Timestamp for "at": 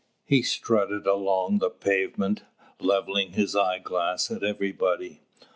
4.31-4.41